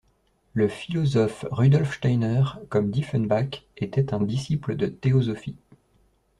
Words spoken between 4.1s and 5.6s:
un disciple de Théosophie.